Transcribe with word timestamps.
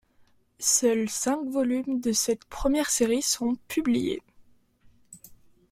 Seuls 0.57 1.07
cinq 1.11 1.47
volumes 1.47 1.99
de 2.01 2.11
cette 2.11 2.43
première 2.45 2.89
série 2.89 3.21
sont 3.21 3.53
publiés. 3.67 4.23